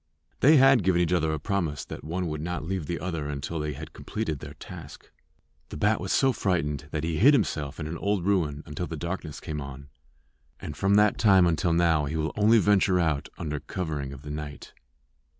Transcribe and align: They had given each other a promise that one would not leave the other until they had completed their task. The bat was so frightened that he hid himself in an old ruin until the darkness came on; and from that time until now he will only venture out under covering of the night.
They 0.39 0.57
had 0.57 0.81
given 0.81 0.99
each 0.99 1.13
other 1.13 1.31
a 1.31 1.37
promise 1.39 1.85
that 1.85 2.03
one 2.03 2.25
would 2.25 2.41
not 2.41 2.65
leave 2.65 2.87
the 2.87 2.99
other 2.99 3.29
until 3.29 3.59
they 3.59 3.73
had 3.73 3.93
completed 3.93 4.39
their 4.39 4.55
task. 4.55 5.11
The 5.69 5.77
bat 5.77 6.01
was 6.01 6.11
so 6.11 6.33
frightened 6.33 6.87
that 6.89 7.03
he 7.03 7.17
hid 7.19 7.35
himself 7.35 7.79
in 7.79 7.85
an 7.85 7.99
old 7.99 8.25
ruin 8.25 8.63
until 8.65 8.87
the 8.87 8.97
darkness 8.97 9.39
came 9.39 9.61
on; 9.61 9.89
and 10.59 10.75
from 10.75 10.95
that 10.95 11.19
time 11.19 11.45
until 11.45 11.71
now 11.71 12.05
he 12.05 12.17
will 12.17 12.33
only 12.35 12.57
venture 12.57 12.99
out 12.99 13.29
under 13.37 13.59
covering 13.59 14.11
of 14.11 14.23
the 14.23 14.31
night. 14.31 14.73